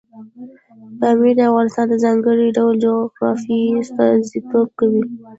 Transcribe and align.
پامیر 0.99 1.33
د 1.37 1.39
افغانستان 1.51 1.85
د 1.89 1.93
ځانګړي 2.03 2.47
ډول 2.57 2.73
جغرافیې 2.85 3.63
استازیتوب 3.83 4.67
کوي. 4.79 5.03